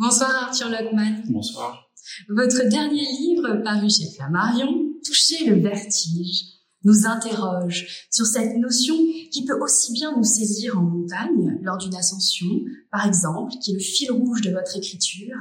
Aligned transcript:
Bonsoir 0.00 0.30
Arthur 0.44 0.68
Lockman. 0.68 1.22
Bonsoir. 1.28 1.90
Votre 2.28 2.68
dernier 2.68 3.04
livre, 3.18 3.60
paru 3.64 3.90
chez 3.90 4.08
Flammarion, 4.14 4.92
Toucher 5.04 5.44
le 5.46 5.60
vertige, 5.60 6.44
nous 6.84 7.04
interroge 7.06 8.06
sur 8.08 8.24
cette 8.24 8.56
notion 8.58 8.94
qui 9.32 9.44
peut 9.44 9.58
aussi 9.60 9.92
bien 9.92 10.16
nous 10.16 10.22
saisir 10.22 10.78
en 10.78 10.82
montagne 10.82 11.58
lors 11.62 11.78
d'une 11.78 11.96
ascension, 11.96 12.46
par 12.92 13.08
exemple, 13.08 13.54
qui 13.60 13.72
est 13.72 13.74
le 13.74 13.80
fil 13.80 14.12
rouge 14.12 14.42
de 14.42 14.52
votre 14.52 14.76
écriture, 14.76 15.36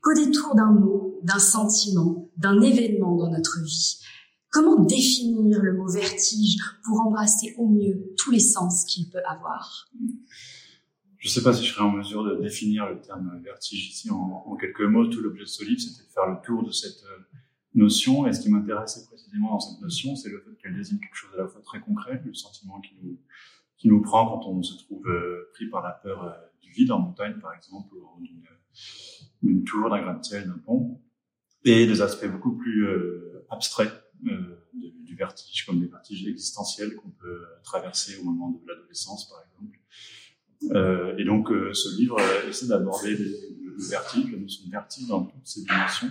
qu'au 0.00 0.14
détour 0.14 0.54
d'un 0.54 0.70
mot, 0.70 1.18
d'un 1.24 1.40
sentiment, 1.40 2.30
d'un 2.36 2.60
événement 2.60 3.16
dans 3.16 3.32
notre 3.32 3.60
vie. 3.64 3.96
Comment 4.52 4.84
définir 4.84 5.60
le 5.60 5.76
mot 5.76 5.90
vertige 5.90 6.58
pour 6.84 7.00
embrasser 7.00 7.56
au 7.58 7.66
mieux 7.66 8.14
tous 8.16 8.30
les 8.30 8.38
sens 8.38 8.84
qu'il 8.84 9.10
peut 9.10 9.24
avoir? 9.28 9.90
Je 11.20 11.28
ne 11.28 11.32
sais 11.32 11.42
pas 11.42 11.52
si 11.52 11.66
je 11.66 11.74
serai 11.74 11.84
en 11.84 11.92
mesure 11.92 12.24
de 12.24 12.36
définir 12.36 12.88
le 12.88 12.98
terme 12.98 13.40
vertige 13.44 13.90
ici 13.90 14.10
en, 14.10 14.56
quelques 14.56 14.80
mots. 14.80 15.06
Tout 15.06 15.20
l'objet 15.20 15.42
de 15.42 15.48
ce 15.48 15.62
livre, 15.62 15.78
c'était 15.78 16.06
de 16.06 16.12
faire 16.12 16.26
le 16.26 16.38
tour 16.42 16.64
de 16.64 16.72
cette 16.72 17.04
euh, 17.04 17.18
notion. 17.74 18.26
Et 18.26 18.32
ce 18.32 18.40
qui 18.40 18.50
m'intéressait 18.50 19.06
précisément 19.06 19.50
dans 19.50 19.60
cette 19.60 19.82
notion, 19.82 20.16
c'est 20.16 20.30
le 20.30 20.40
fait 20.40 20.56
qu'elle 20.62 20.74
désigne 20.74 20.98
quelque 20.98 21.14
chose 21.14 21.30
à 21.34 21.42
la 21.42 21.46
fois 21.46 21.60
très 21.60 21.80
concret, 21.80 22.22
le 22.24 22.32
sentiment 22.32 22.80
qui 22.80 22.94
nous, 23.02 23.18
qui 23.76 23.88
nous 23.88 24.00
prend 24.00 24.26
quand 24.28 24.48
on 24.48 24.62
se 24.62 24.78
trouve 24.78 25.06
euh, 25.08 25.50
pris 25.52 25.66
par 25.66 25.82
la 25.82 25.90
peur 25.90 26.24
euh, 26.24 26.32
du 26.62 26.70
vide 26.70 26.90
en 26.90 27.00
montagne, 27.00 27.38
par 27.38 27.52
exemple, 27.54 27.94
ou 27.94 28.22
d'une 29.42 29.64
tour, 29.64 29.90
d'un 29.90 30.00
gratte-ciel, 30.00 30.46
d'un 30.46 30.58
pont, 30.58 31.02
et 31.64 31.86
des 31.86 32.00
aspects 32.00 32.28
beaucoup 32.28 32.56
plus 32.56 32.88
abstraits 33.50 33.92
euh, 34.26 34.66
du 34.72 35.16
vertige, 35.16 35.66
comme 35.66 35.80
des 35.80 35.86
vertiges 35.86 36.26
existentiels 36.26 36.96
qu'on 36.96 37.10
peut 37.10 37.44
traverser 37.62 38.18
au 38.18 38.24
moment 38.24 38.50
de 38.50 38.66
l'adolescence, 38.66 39.28
par 39.28 39.42
exemple. 39.42 39.79
Euh, 40.72 41.16
et 41.16 41.24
donc, 41.24 41.50
euh, 41.50 41.72
ce 41.72 41.96
livre 41.96 42.18
essaie 42.48 42.66
d'aborder 42.66 43.16
le 43.16 43.88
vertige, 43.88 44.30
la 44.32 44.38
notion 44.38 44.66
de 44.66 44.70
vertige 44.70 45.06
dans 45.08 45.24
toutes 45.24 45.46
ses 45.46 45.62
dimensions, 45.62 46.10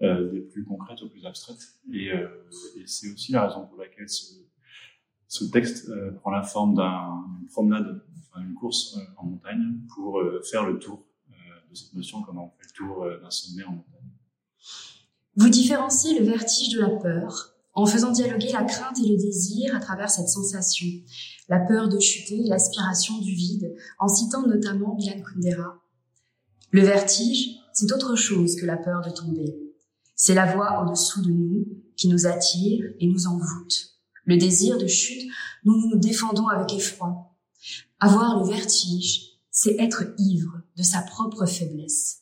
des 0.00 0.40
plus 0.40 0.64
concrètes 0.64 1.02
aux 1.02 1.08
plus 1.08 1.24
abstraites. 1.24 1.74
Et, 1.92 2.10
c'est 2.86 3.12
aussi 3.12 3.32
la 3.32 3.48
raison 3.48 3.66
pour 3.66 3.78
laquelle 3.78 4.08
ce, 4.08 5.44
texte 5.46 5.90
prend 6.20 6.30
la 6.30 6.42
forme 6.42 6.74
d'une 6.74 7.48
promenade, 7.48 8.02
enfin, 8.18 8.44
une 8.44 8.54
course 8.54 8.98
en 9.16 9.26
montagne 9.26 9.80
pour 9.94 10.22
faire 10.50 10.66
le 10.66 10.78
tour 10.78 11.04
de 11.70 11.74
cette 11.74 11.94
notion, 11.94 12.22
comme 12.22 12.38
on 12.38 12.50
fait 12.50 12.66
le 12.66 12.72
tour 12.72 13.06
d'un 13.20 13.30
sommet 13.30 13.64
en 13.64 13.72
montagne. 13.72 13.98
Vous 15.36 15.48
différenciez 15.48 16.18
le 16.18 16.24
vertige 16.24 16.70
de 16.74 16.80
la 16.80 16.90
peur 16.90 17.54
en 17.74 17.86
faisant 17.86 18.10
dialoguer 18.10 18.50
la 18.52 18.64
crainte 18.64 18.98
et 18.98 19.08
le 19.08 19.16
désir 19.16 19.74
à 19.74 19.78
travers 19.78 20.10
cette 20.10 20.28
sensation, 20.28 20.88
la 21.48 21.60
peur 21.60 21.88
de 21.88 21.98
chuter 21.98 22.42
l'aspiration 22.44 23.18
du 23.18 23.32
vide, 23.32 23.74
en 23.98 24.08
citant 24.08 24.46
notamment 24.46 24.94
Milan 24.96 25.22
Kundera. 25.22 25.82
Le 26.70 26.82
vertige, 26.82 27.56
c'est 27.72 27.92
autre 27.92 28.16
chose 28.16 28.56
que 28.56 28.66
la 28.66 28.76
peur 28.76 29.00
de 29.00 29.10
tomber. 29.10 29.56
C'est 30.14 30.34
la 30.34 30.52
voix 30.54 30.82
au-dessous 30.82 31.22
de 31.22 31.30
nous 31.30 31.66
qui 31.96 32.08
nous 32.08 32.26
attire 32.26 32.84
et 33.00 33.06
nous 33.06 33.26
envoûte. 33.26 33.94
Le 34.24 34.36
désir 34.36 34.76
de 34.76 34.86
chute, 34.86 35.30
nous 35.64 35.88
nous 35.88 35.98
défendons 35.98 36.48
avec 36.48 36.74
effroi. 36.74 37.34
Avoir 38.00 38.38
le 38.38 38.48
vertige, 38.48 39.38
c'est 39.50 39.76
être 39.78 40.04
ivre 40.18 40.60
de 40.76 40.82
sa 40.82 41.00
propre 41.02 41.46
faiblesse. 41.46 42.17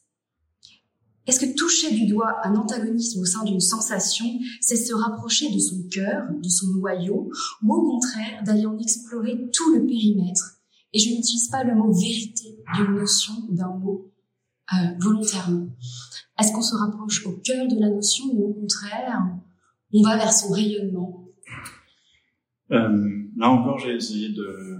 Est-ce 1.26 1.40
que 1.40 1.56
toucher 1.56 1.92
du 1.92 2.06
doigt 2.06 2.36
un 2.44 2.54
antagonisme 2.54 3.20
au 3.20 3.24
sein 3.24 3.44
d'une 3.44 3.60
sensation, 3.60 4.26
c'est 4.60 4.76
se 4.76 4.94
rapprocher 4.94 5.52
de 5.52 5.58
son 5.58 5.82
cœur, 5.90 6.28
de 6.40 6.48
son 6.48 6.68
noyau, 6.68 7.30
ou 7.62 7.74
au 7.74 7.82
contraire 7.90 8.42
d'aller 8.44 8.66
en 8.66 8.78
explorer 8.78 9.50
tout 9.52 9.74
le 9.74 9.84
périmètre? 9.84 10.58
Et 10.92 10.98
je 10.98 11.10
n'utilise 11.10 11.48
pas 11.48 11.64
le 11.64 11.74
mot 11.74 11.92
vérité 11.92 12.58
d'une 12.74 12.94
notion 12.94 13.34
ou 13.48 13.54
d'un 13.54 13.74
mot 13.76 14.12
euh, 14.72 14.76
volontairement. 15.00 15.68
Est-ce 16.38 16.52
qu'on 16.52 16.62
se 16.62 16.76
rapproche 16.76 17.26
au 17.26 17.32
cœur 17.32 17.66
de 17.66 17.78
la 17.80 17.90
notion 17.90 18.24
ou 18.32 18.50
au 18.50 18.52
contraire, 18.54 19.22
on 19.92 20.02
va 20.02 20.16
vers 20.16 20.32
son 20.32 20.52
rayonnement? 20.52 21.28
Euh, 22.72 23.26
Là 23.36 23.50
encore, 23.50 23.78
j'ai 23.78 23.94
essayé 23.94 24.30
de, 24.30 24.78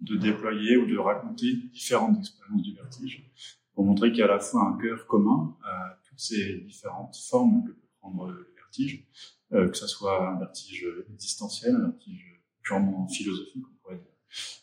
de 0.00 0.16
déployer 0.16 0.78
ou 0.78 0.86
de 0.86 0.96
raconter 0.96 1.54
différentes 1.72 2.20
expériences 2.20 2.62
du 2.62 2.74
vertige 2.74 3.30
pour 3.76 3.84
montrer 3.84 4.10
qu'il 4.10 4.20
y 4.20 4.22
a 4.22 4.24
à 4.24 4.28
la 4.28 4.40
fois 4.40 4.62
un 4.66 4.78
cœur 4.78 5.06
commun 5.06 5.54
à 5.62 6.00
toutes 6.08 6.18
ces 6.18 6.60
différentes 6.60 7.14
formes 7.14 7.62
que 7.62 7.72
peut 7.72 7.88
prendre 8.00 8.30
le 8.30 8.54
vertige, 8.56 9.06
euh, 9.52 9.68
que 9.68 9.76
ce 9.76 9.86
soit 9.86 10.30
un 10.30 10.38
vertige 10.38 10.86
existentiel, 11.12 11.76
un 11.76 11.90
vertige 11.90 12.40
purement 12.62 13.06
philosophique, 13.06 13.64
on 13.70 13.82
pourrait 13.82 13.98
dire, 13.98 14.14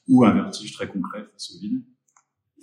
ou 0.08 0.26
un 0.26 0.34
vertige 0.34 0.74
très 0.74 0.88
concret 0.88 1.26
face 1.32 1.56
au 1.56 1.60
vide. 1.60 1.84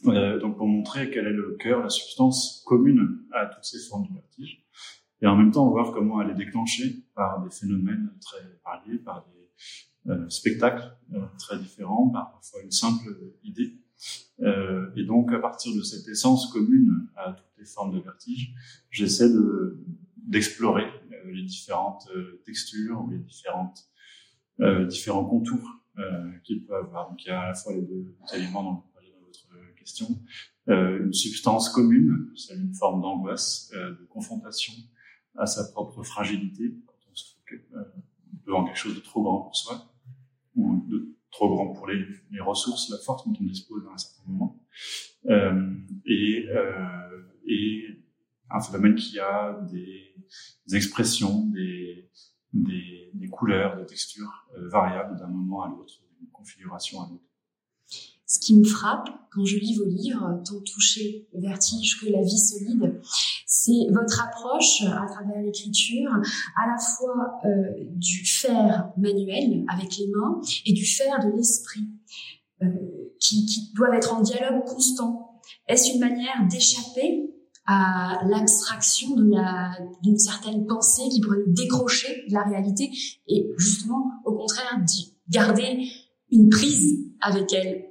Euh, 0.07 0.41
donc 0.41 0.57
pour 0.57 0.67
montrer 0.67 1.11
quel 1.11 1.29
est 1.29 1.33
le 1.33 1.57
cœur, 1.61 1.85
la 1.85 1.89
substance 1.89 2.65
commune 2.67 3.21
à 3.33 3.47
toutes 3.47 3.65
ces 3.65 3.79
formes 3.89 4.09
de 4.09 4.15
vertige, 4.15 4.67
et 5.23 5.29
en 5.29 5.37
même 5.37 5.53
temps 5.53 5.71
voir 5.71 5.93
comment 5.93 6.21
elle 6.21 6.31
est 6.31 6.35
déclenchée 6.45 7.05
par 7.15 7.45
des 7.45 7.51
phénomènes 7.51 8.11
très 8.21 8.43
variés, 8.65 8.99
par 8.99 9.25
des 9.27 10.11
euh, 10.11 10.29
spectacles 10.29 10.97
très 11.39 11.59
différents, 11.59 12.09
par 12.09 12.33
parfois 12.33 12.61
une 12.65 12.73
simple 12.73 13.09
donc, 15.11 15.33
à 15.33 15.41
partir 15.41 15.75
de 15.75 15.83
cette 15.83 16.07
essence 16.07 16.53
commune 16.53 17.09
à 17.17 17.33
toutes 17.33 17.59
les 17.59 17.65
formes 17.65 17.93
de 17.93 18.01
vertige, 18.01 18.55
j'essaie 18.91 19.29
de 19.29 19.85
d'explorer 20.17 20.85
euh, 20.85 21.33
les 21.33 21.43
différentes 21.43 22.07
euh, 22.15 22.41
textures 22.45 23.05
les 23.11 23.19
différentes 23.19 23.91
euh, 24.61 24.87
différents 24.87 25.25
contours 25.25 25.69
qu'il 26.45 26.65
peut 26.65 26.77
avoir. 26.77 27.11
Donc, 27.11 27.23
il 27.25 27.29
y 27.29 27.31
a 27.31 27.41
à 27.41 27.49
la 27.49 27.55
fois 27.55 27.75
les 27.75 27.83
deux 27.83 28.17
éléments 28.35 28.63
dont 28.63 28.75
vous 28.77 28.91
parlez 28.95 29.11
dans 29.11 29.21
votre 29.21 29.75
question, 29.77 30.07
une 30.67 31.13
substance 31.13 31.69
commune, 31.69 32.31
c'est 32.37 32.55
une 32.55 32.73
forme 32.73 33.03
d'angoisse, 33.03 33.71
de 33.75 34.07
confrontation 34.09 34.73
à 35.37 35.45
sa 35.45 35.65
propre 35.73 36.03
fragilité 36.03 36.75
quand 36.87 36.95
on 37.11 37.15
se 37.15 37.25
trouve 37.35 37.59
devant 38.47 38.65
quelque 38.65 38.79
chose 38.79 38.95
de 38.95 39.01
trop 39.01 39.23
grand 39.23 39.43
pour 39.43 39.55
soi 39.55 39.93
ou 40.57 40.87
de 40.89 41.15
trop 41.31 41.55
grand 41.55 41.73
pour 41.75 41.87
les, 41.87 42.07
ressources, 42.41 42.89
la 42.91 42.99
force 42.99 43.27
dont 43.27 43.35
on 43.41 43.45
dispose 43.45 43.87
à 43.89 43.93
un 43.93 43.99
certain 43.99 44.31
moment, 44.31 44.60
et, 45.31 46.47
euh, 46.49 47.23
et 47.47 47.85
un 48.51 48.61
phénomène 48.61 48.95
qui 48.95 49.19
a 49.19 49.61
des, 49.71 50.77
expressions, 50.77 51.47
des, 51.47 52.09
couleurs, 53.31 53.77
des 53.77 53.87
textures 53.87 54.47
euh, 54.57 54.69
variables 54.69 55.17
d'un 55.19 55.29
moment 55.29 55.63
à 55.63 55.69
l'autre, 55.69 55.95
d'une 56.19 56.29
configuration 56.31 57.01
à 57.01 57.09
l'autre. 57.09 57.25
Ce 58.27 58.39
qui 58.39 58.55
me 58.55 58.65
frappe 58.65 59.09
quand 59.33 59.45
je 59.45 59.57
lis 59.57 59.77
vos 59.77 59.87
livres, 59.87 60.43
tant 60.45 60.61
toucher 60.61 61.29
le 61.35 61.41
vertige 61.41 62.01
que 62.01 62.07
la 62.07 62.23
vie 62.23 62.39
solide, 62.39 63.01
c'est 63.47 63.89
votre 63.91 64.23
approche 64.23 64.83
à 64.83 65.07
travers 65.07 65.43
l'écriture, 65.43 66.11
à 66.13 66.67
la 66.69 66.79
fois 66.79 67.41
euh, 67.45 67.85
du 67.97 68.25
faire 68.25 68.91
manuel 68.97 69.65
avec 69.69 69.97
les 69.99 70.09
mains 70.09 70.41
et 70.67 70.73
du 70.73 70.85
faire 70.85 71.19
de 71.25 71.37
l'esprit, 71.37 71.89
euh, 72.63 72.69
qui, 73.21 73.73
doivent 73.75 73.95
être 73.95 74.15
en 74.15 74.23
dialogue 74.23 74.65
constant. 74.65 75.41
Est-ce 75.69 75.93
une 75.95 76.01
manière 76.01 76.47
d'échapper 76.51 77.31
à 77.67 78.19
l'abstraction 78.29 79.15
d'une 79.15 80.19
certaine 80.19 80.67
pensée 80.67 81.03
qui 81.13 81.21
pourrait 81.21 81.45
décrocher 81.47 82.25
de 82.29 82.35
la 82.35 82.43
réalité 82.43 82.91
et 83.29 83.51
justement, 83.59 84.11
au 84.25 84.35
contraire, 84.35 84.83
garder 85.29 85.87
une 86.33 86.49
prise 86.49 87.13
avec 87.21 87.53
elle? 87.53 87.87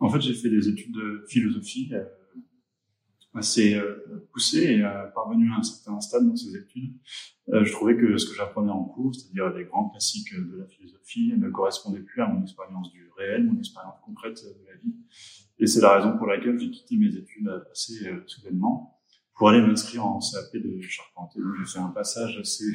En 0.00 0.10
fait, 0.10 0.20
j'ai 0.20 0.34
fait 0.34 0.50
des 0.50 0.68
études 0.68 0.92
de 0.92 1.24
philosophie 1.28 1.88
euh, 1.92 2.04
assez 3.34 3.74
euh, 3.74 4.26
poussées 4.32 4.64
et 4.64 4.84
euh, 4.84 5.06
parvenu 5.14 5.50
à 5.52 5.56
un 5.56 5.62
certain 5.62 6.00
stade 6.00 6.26
dans 6.26 6.36
ces 6.36 6.56
études, 6.56 6.94
je 7.52 7.70
trouvais 7.72 7.94
que 7.94 8.16
ce 8.16 8.26
que 8.26 8.34
j'apprenais 8.34 8.72
en 8.72 8.84
cours, 8.84 9.14
c'est-à-dire 9.14 9.50
les 9.50 9.64
grands 9.64 9.90
classiques 9.90 10.34
de 10.34 10.56
la 10.56 10.66
philosophie, 10.66 11.34
ne 11.36 11.50
correspondait 11.50 12.00
plus 12.00 12.22
à 12.22 12.26
mon 12.26 12.42
expérience 12.42 12.90
du 12.90 13.10
réel, 13.18 13.44
mon 13.44 13.58
expérience 13.58 13.96
concrète 14.02 14.42
de 14.42 14.66
la 14.66 14.74
vie. 14.76 14.94
Et 15.58 15.66
c'est 15.66 15.82
la 15.82 15.98
raison 15.98 16.16
pour 16.16 16.26
laquelle 16.26 16.58
j'ai 16.58 16.70
quitté 16.70 16.96
mes 16.96 17.14
études 17.14 17.50
assez 17.70 18.10
soudainement 18.26 18.98
pour 19.34 19.50
aller 19.50 19.60
m'inscrire 19.60 20.06
en 20.06 20.20
CAP 20.20 20.56
de 20.56 20.80
charpentier. 20.80 21.42
Donc 21.42 21.52
j'ai 21.58 21.70
fait 21.70 21.80
un 21.80 21.90
passage 21.90 22.38
assez 22.38 22.72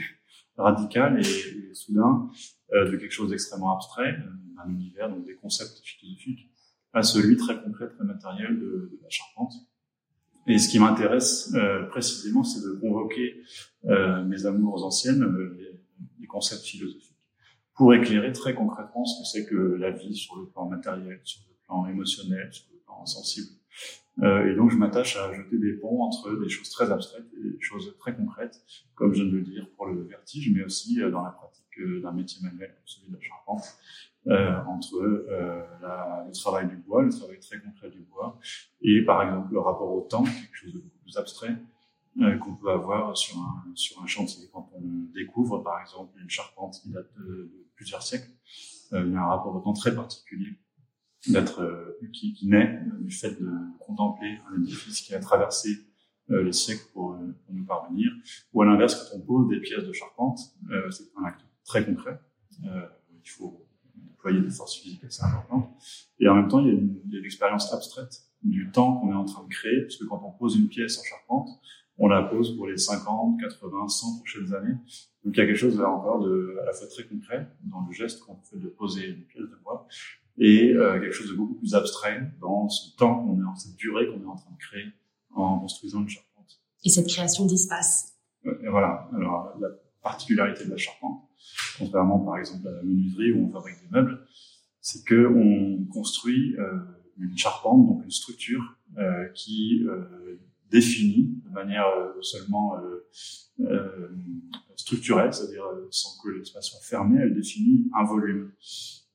radical 0.56 1.20
et, 1.20 1.74
soudain 1.74 2.30
de 2.72 2.96
quelque 2.96 3.12
chose 3.12 3.32
d'extrêmement 3.32 3.74
abstrait, 3.74 4.20
d'un 4.56 4.70
univers, 4.70 5.10
donc 5.10 5.26
des 5.26 5.36
concepts 5.36 5.82
philosophiques, 5.84 6.52
à 6.94 7.02
celui 7.02 7.38
très 7.38 7.60
concret, 7.60 7.90
très 7.90 8.04
matériel 8.04 8.60
de, 8.60 8.92
de 8.92 9.00
la 9.02 9.10
charpente. 9.10 9.54
Et 10.48 10.58
ce 10.58 10.70
qui 10.70 10.80
m'intéresse 10.80 11.54
euh, 11.54 11.84
précisément, 11.84 12.44
c'est 12.44 12.62
de 12.62 12.74
convoquer 12.80 13.42
euh, 13.86 14.24
mes 14.24 14.46
amours 14.46 14.84
anciennes, 14.86 15.24
euh, 15.24 15.56
les, 15.58 15.80
les, 16.20 16.28
concepts 16.28 16.64
philosophiques, 16.64 17.16
pour 17.76 17.94
éclairer 17.94 18.32
très 18.32 18.54
concrètement 18.54 19.06
ce 19.06 19.22
que 19.22 19.28
c'est 19.28 19.50
que 19.50 19.56
la 19.56 19.92
vie 19.92 20.16
sur 20.16 20.36
le 20.38 20.48
plan 20.48 20.68
matériel, 20.68 21.20
sur 21.24 21.42
le 21.48 21.56
plan 21.66 21.86
émotionnel, 21.88 22.50
sur 22.52 22.66
le 22.72 22.80
plan 22.80 23.06
sensible. 23.06 23.60
Euh, 24.24 24.52
et 24.52 24.56
donc, 24.56 24.72
je 24.72 24.76
m'attache 24.76 25.16
à 25.18 25.34
jeter 25.34 25.58
des 25.58 25.74
ponts 25.74 26.04
entre 26.04 26.36
des 26.42 26.50
choses 26.50 26.70
très 26.70 26.92
abstraites 26.92 27.26
et 27.38 27.50
des 27.52 27.62
choses 27.62 27.96
très 28.00 28.16
concrètes, 28.16 28.62
comme 28.96 29.14
je 29.14 29.24
viens 29.24 29.32
de 29.32 29.38
le 29.38 29.44
dire 29.44 29.70
pour 29.76 29.88
le 29.88 30.02
vertige, 30.04 30.52
mais 30.54 30.64
aussi 30.64 31.02
euh, 31.02 31.10
dans 31.10 31.24
la 31.24 31.32
pratique 31.32 31.66
d'un 32.02 32.12
métier 32.12 32.42
manuel 32.44 32.74
comme 32.76 32.88
celui 32.88 33.08
de 33.08 33.14
la 33.14 33.22
charpente, 33.22 33.64
entre 34.68 34.96
euh, 34.96 35.64
la, 35.82 36.24
le 36.28 36.32
travail 36.34 36.68
du 36.68 36.78
bois, 36.78 37.04
le 37.04 37.10
travail 37.10 37.40
très 37.40 37.60
concret 37.60 37.90
du 37.90 38.02
bois, 38.02 38.40
et 38.82 39.04
par 39.04 39.24
exemple 39.24 39.52
le 39.52 39.60
rapport 39.60 39.92
au 39.92 40.02
temps, 40.02 40.24
quelque 40.24 40.56
chose 40.56 40.74
de 40.74 40.84
plus 41.02 41.18
abstrait 41.18 41.56
euh, 42.22 42.38
qu'on 42.38 42.56
peut 42.56 42.70
avoir 42.70 43.18
sur 43.18 43.38
un, 43.38 43.64
sur 43.76 44.02
un 44.02 44.06
chantier. 44.06 44.50
Quand 44.54 44.70
on 44.74 44.82
découvre 45.14 45.60
par 45.60 45.82
exemple 45.82 46.20
une 46.22 46.30
charpente 46.30 46.80
qui 46.82 46.92
date 46.92 47.12
de, 47.18 47.52
plusieurs 47.76 48.04
siècles, 48.04 48.30
euh, 48.94 49.06
il 49.06 49.14
y 49.14 49.16
a 49.16 49.22
un 49.22 49.28
rapport 49.28 49.56
au 49.56 49.62
temps 49.62 49.74
très 49.74 49.96
particulier 49.96 50.60
d'être 51.28 51.98
qui, 52.14 52.34
qui, 52.34 52.48
naît 52.48 52.82
du 53.02 53.12
fait 53.12 53.32
de 53.32 53.52
contempler 53.80 54.38
un 54.50 54.62
édifice 54.62 55.02
qui 55.02 55.14
a 55.14 55.20
traversé 55.20 55.70
les 56.30 56.54
siècles 56.54 56.86
pour, 56.94 57.18
pour, 57.46 57.54
nous 57.54 57.66
parvenir. 57.66 58.10
Ou 58.54 58.62
à 58.62 58.66
l'inverse, 58.66 59.10
quand 59.12 59.18
on 59.18 59.22
pose 59.22 59.50
des 59.50 59.60
pièces 59.60 59.84
de 59.84 59.92
charpente, 59.92 60.40
c'est 60.92 61.10
un 61.18 61.26
acte 61.26 61.42
très 61.66 61.84
concret. 61.84 62.22
Déployer 64.30 64.48
des 64.48 64.56
forces 64.56 64.76
physiques 64.76 65.04
assez 65.04 65.24
importantes. 65.24 65.70
Et 66.20 66.28
en 66.28 66.36
même 66.36 66.48
temps, 66.48 66.60
il 66.60 66.68
y 66.68 66.70
a 66.70 66.74
une, 66.74 67.02
il 67.06 67.14
y 67.14 67.16
a 67.16 67.20
une 67.20 67.26
expérience 67.26 67.74
abstraite 67.74 68.24
du 68.44 68.72
temps 68.72 68.98
qu'on 68.98 69.12
est 69.12 69.16
en 69.16 69.26
train 69.26 69.44
de 69.44 69.50
créer, 69.50 69.82
puisque 69.82 70.06
quand 70.08 70.22
on 70.26 70.32
pose 70.32 70.56
une 70.56 70.68
pièce 70.68 71.00
en 71.00 71.04
charpente, 71.04 71.50
on 72.00 72.08
la 72.08 72.24
pose 72.24 72.56
pour 72.56 72.68
les 72.68 72.78
50, 72.78 73.40
80, 73.42 73.88
100 73.88 74.18
prochaines 74.20 74.54
années. 74.54 74.76
Donc 75.24 75.36
il 75.36 75.38
y 75.38 75.42
a 75.42 75.46
quelque 75.46 75.58
chose 75.58 75.78
là 75.78 75.90
encore 75.90 76.22
de 76.22 76.58
à 76.62 76.66
la 76.66 76.74
fois 76.74 76.88
très 76.88 77.06
concret 77.06 77.48
dans 77.64 77.86
le 77.86 77.94
geste 77.94 78.22
qu'on 78.22 78.38
fait 78.38 78.58
de 78.58 78.70
poser 78.70 79.08
une 79.08 79.26
pièce 79.26 79.44
de 79.44 79.60
bois 79.64 79.86
et 80.38 80.72
euh, 80.72 81.00
quelque 81.02 81.12
chose 81.12 81.30
de 81.30 81.36
beaucoup 81.36 81.56
plus 81.56 81.76
abstrait 81.76 82.22
dans 82.40 82.70
ce 82.70 82.96
temps 82.96 83.22
qu'on 83.22 83.42
est 83.42 83.46
en 83.46 83.56
cette 83.56 83.76
durée 83.76 84.08
qu'on 84.08 84.22
est 84.22 84.32
en 84.32 84.36
train 84.36 84.52
de 84.52 84.58
créer 84.58 84.86
en 85.36 85.60
construisant 85.60 86.00
une 86.00 86.10
charpente. 86.10 86.62
Et 86.86 86.90
cette 86.90 87.08
création 87.08 87.46
d'espace. 87.46 88.14
Et 88.46 88.70
voilà. 88.70 89.10
Alors 89.14 89.54
la 89.60 89.68
particularité 90.02 90.64
de 90.64 90.72
la 90.72 90.78
charpente, 90.78 91.29
contrairement 91.78 92.20
par 92.20 92.38
exemple 92.38 92.68
à 92.68 92.72
la 92.72 92.84
menuiserie 92.84 93.32
où 93.32 93.48
on 93.48 93.52
fabrique 93.52 93.78
des 93.82 93.90
meubles, 93.92 94.20
c'est 94.82 95.04
que 95.06 95.28
on 95.28 95.86
construit 95.86 96.56
euh, 96.58 96.80
une 97.18 97.38
charpente, 97.38 97.86
donc 97.86 98.04
une 98.04 98.12
structure 98.12 98.78
euh, 98.98 99.28
qui 99.36 99.86
euh, 99.88 100.40
définit 100.72 101.42
de 101.46 101.50
manière 101.50 101.88
seulement 102.22 102.76
structurelle, 104.76 105.34
c'est-à-dire 105.34 105.66
sans 105.90 106.22
que 106.22 106.30
l'espace 106.30 106.68
soit 106.68 106.80
fermé, 106.82 107.20
elle 107.20 107.34
définit 107.34 107.90
un 107.96 108.04
volume. 108.04 108.52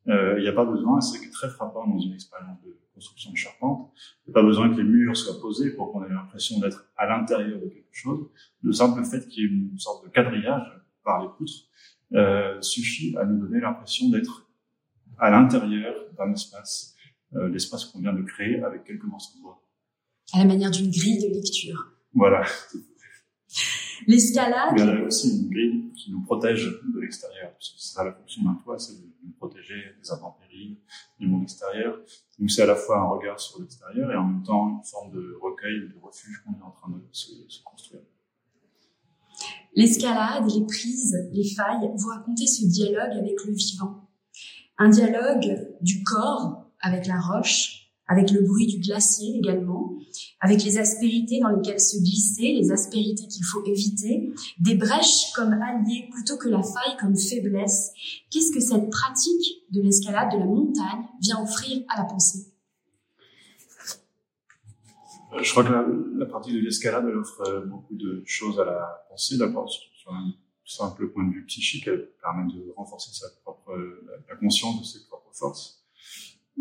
Il 0.07 0.41
n'y 0.41 0.49
a 0.49 0.53
pas 0.53 0.65
besoin, 0.65 1.01
c'est 1.01 1.31
très 1.31 1.49
frappant 1.49 1.87
dans 1.87 1.99
une 2.01 2.13
expérience 2.13 2.61
de 2.63 2.77
construction 2.93 3.31
de 3.31 3.37
charpente, 3.37 3.93
il 4.27 4.31
n'y 4.31 4.33
a 4.33 4.35
pas 4.35 4.43
besoin 4.43 4.69
que 4.69 4.77
les 4.77 4.85
murs 4.85 5.17
soient 5.17 5.41
posés 5.41 5.71
pour 5.75 5.93
qu'on 5.93 6.05
ait 6.05 6.13
l'impression 6.13 6.59
d'être 6.59 6.87
à 6.97 7.07
l'intérieur 7.07 7.61
de 7.61 7.69
quelque 7.69 7.87
chose. 7.93 8.27
Le 8.63 8.73
simple 8.73 9.05
fait 9.05 9.27
qu'il 9.29 9.45
y 9.45 9.47
ait 9.47 9.51
une 9.51 9.79
sorte 9.79 10.05
de 10.05 10.11
quadrillage 10.11 10.67
par 11.05 11.23
les 11.23 11.29
poutres 11.39 11.69
euh, 12.15 12.61
suffit 12.61 13.17
à 13.17 13.25
nous 13.25 13.39
donner 13.39 13.61
l'impression 13.61 14.09
d'être 14.09 14.49
à 15.19 15.31
l'intérieur 15.31 15.95
d'un 16.17 16.33
espace, 16.33 16.95
euh, 17.35 17.49
l'espace 17.49 17.87
qu'on 17.87 18.01
vient 18.01 18.13
de 18.13 18.23
créer 18.23 18.63
avec 18.63 18.85
quelques 18.85 19.05
morceaux 19.05 19.37
de 19.39 19.43
bois. 19.43 19.61
À 20.33 20.39
la 20.39 20.45
manière 20.45 20.71
d'une 20.71 20.91
grille 20.91 21.23
de 21.23 21.35
lecture. 21.35 21.93
Voilà. 22.15 22.45
L'escalade. 24.07 24.75
Il 24.77 24.85
y 24.85 24.89
a 24.89 25.05
aussi 25.05 25.37
une 25.37 25.49
grille 25.51 25.93
qui 25.95 26.11
nous 26.11 26.23
protège 26.23 26.67
de 26.67 27.01
l'extérieur. 27.01 27.53
C'est 27.59 27.79
ça 27.79 28.05
la 28.05 28.13
fonction 28.13 28.43
d'un 28.43 28.55
toit, 28.55 28.79
c'est 28.79 28.95
de 28.95 29.07
nous 29.25 29.33
protéger 29.33 29.95
des 30.01 30.11
intempéries, 30.11 30.79
du 31.19 31.27
monde 31.27 31.43
extérieur. 31.43 31.99
Donc 32.39 32.51
c'est 32.51 32.63
à 32.63 32.67
la 32.67 32.77
fois 32.77 32.99
un 32.99 33.07
regard 33.07 33.41
sur 33.41 33.61
l'extérieur 33.61 34.11
et 34.13 34.17
en 34.17 34.25
même 34.25 34.43
temps 34.43 34.69
une 34.69 34.85
forme 34.85 35.13
de 35.13 35.37
recueil, 35.41 35.89
de 35.89 35.99
refuge 36.01 36.43
qu'on 36.45 36.53
est 36.53 36.63
en 36.63 36.71
train 36.71 36.91
de 36.91 37.01
se, 37.13 37.31
se 37.49 37.63
construire. 37.63 38.03
L'escalade, 39.77 40.45
les 40.55 40.65
prises, 40.67 41.17
les 41.33 41.49
failles 41.49 41.91
vous 41.97 42.09
racontez 42.09 42.47
ce 42.47 42.65
dialogue 42.67 43.19
avec 43.19 43.45
le 43.45 43.53
vivant. 43.53 44.09
Un 44.79 44.89
dialogue 44.89 45.69
du 45.81 46.05
corps 46.05 46.71
avec 46.81 47.07
la 47.07 47.21
roche, 47.21 47.91
avec 48.07 48.31
le 48.31 48.43
bruit 48.43 48.67
du 48.67 48.79
glacier 48.79 49.37
également, 49.37 49.97
avec 50.41 50.63
les 50.63 50.79
aspérités 50.79 51.41
dans 51.41 51.49
lesquelles 51.49 51.81
se 51.81 51.99
glisser, 51.99 52.53
les 52.53 52.71
aspérités 52.71 53.27
qu'il 53.27 53.45
faut 53.45 53.65
éviter, 53.65 54.33
des 54.61 54.77
brèches 54.77 55.33
comme 55.35 55.53
alliés 55.53 56.09
plutôt 56.13 56.37
que 56.37 56.49
la 56.49 56.63
faille 56.63 56.97
comme 57.01 57.17
faiblesse. 57.17 57.91
Qu'est-ce 58.31 58.53
que 58.53 58.61
cette 58.61 58.91
pratique 58.91 59.65
de 59.73 59.81
l'escalade 59.81 60.33
de 60.33 60.39
la 60.39 60.47
montagne 60.47 61.09
vient 61.21 61.43
offrir 61.43 61.83
à 61.89 62.03
la 62.03 62.05
pensée? 62.05 62.54
Je 65.43 65.51
crois 65.51 65.65
que 65.65 66.19
la, 66.19 66.27
pratique 66.27 66.55
de 66.55 66.61
l'escalade, 66.61 67.05
elle 67.09 67.17
offre 67.17 67.43
euh, 67.49 67.65
beaucoup 67.67 67.95
de 67.95 68.23
choses 68.27 68.59
à 68.61 68.65
la 68.65 69.07
pensée. 69.09 69.39
D'abord, 69.39 69.69
sur 69.69 70.13
un 70.13 70.33
simple 70.65 71.09
point 71.09 71.25
de 71.25 71.33
vue 71.33 71.45
psychique, 71.47 71.87
elle 71.87 72.09
permet 72.21 72.53
de 72.53 72.73
renforcer 72.77 73.11
sa 73.13 73.27
propre, 73.43 73.77
la 74.29 74.37
conscience 74.37 74.81
de 74.81 74.85
ses 74.85 75.07
propres 75.07 75.33
forces. 75.33 75.85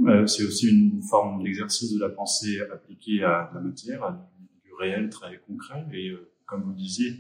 Euh, 0.07 0.25
c'est 0.25 0.43
aussi 0.43 0.67
une 0.67 1.01
forme 1.03 1.43
d'exercice 1.43 1.93
de 1.93 1.99
la 1.99 2.09
pensée 2.09 2.59
appliquée 2.71 3.23
à 3.23 3.51
la 3.53 3.61
matière, 3.61 4.03
à 4.03 4.29
du, 4.63 4.73
réel 4.73 5.09
très 5.09 5.39
concret. 5.47 5.85
Et 5.93 6.09
euh, 6.09 6.31
comme 6.45 6.63
vous 6.63 6.73
disiez, 6.73 7.19